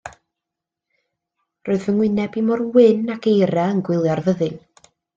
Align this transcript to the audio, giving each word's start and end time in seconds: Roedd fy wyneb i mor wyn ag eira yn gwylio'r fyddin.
Roedd 1.69 1.85
fy 1.89 1.95
wyneb 1.99 2.41
i 2.41 2.45
mor 2.49 2.65
wyn 2.79 3.15
ag 3.19 3.31
eira 3.37 3.71
yn 3.77 3.87
gwylio'r 3.91 4.27
fyddin. 4.31 4.61